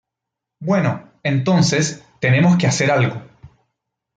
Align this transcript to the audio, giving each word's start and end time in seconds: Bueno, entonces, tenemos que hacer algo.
Bueno, 0.59 1.11
entonces, 1.21 2.03
tenemos 2.19 2.57
que 2.57 2.65
hacer 2.65 2.89
algo. 2.89 3.21